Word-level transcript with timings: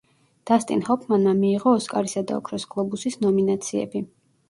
დასტინ 0.51 0.81
ჰოფმანმა 0.87 1.35
მიიღო 1.43 1.75
ოსკარისა 1.83 2.25
და 2.33 2.41
ოქროს 2.41 2.69
გლობუსის 2.75 3.23
ნომინაციები. 3.29 4.07